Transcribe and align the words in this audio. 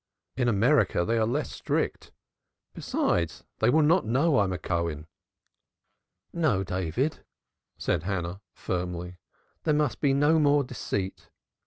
In 0.35 0.47
America 0.47 1.05
they 1.05 1.19
are 1.19 1.27
less 1.27 1.51
strict; 1.51 2.11
besides, 2.73 3.43
they 3.59 3.69
will 3.69 3.83
not 3.83 4.03
know 4.03 4.37
I 4.39 4.45
am 4.45 4.51
a 4.51 4.57
Cohen." 4.57 5.05
"No. 6.33 6.63
David," 6.63 7.23
said 7.77 8.01
Hannah 8.01 8.41
firmly. 8.51 9.19
"There 9.61 9.75
must 9.75 10.01
be 10.01 10.15
no 10.15 10.39
more 10.39 10.63
deceit. 10.63 11.29